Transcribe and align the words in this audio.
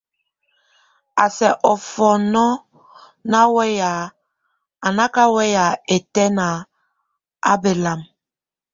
A 1.23 1.25
sɛk 1.37 1.55
ofɔnɔɔ 1.71 2.49
ná 3.31 3.39
weya, 3.55 3.91
a 4.85 4.87
náka 4.97 5.23
weya 5.35 5.65
ɛtɛ́n 5.95 6.35
á 7.51 7.53
belam. 7.61 7.99